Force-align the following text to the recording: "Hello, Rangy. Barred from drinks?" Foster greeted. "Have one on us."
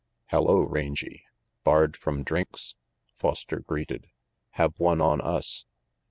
"Hello, 0.29 0.61
Rangy. 0.61 1.25
Barred 1.63 1.95
from 1.95 2.23
drinks?" 2.23 2.73
Foster 3.17 3.59
greeted. 3.59 4.07
"Have 4.53 4.79
one 4.79 4.99
on 4.99 5.21
us." 5.21 5.65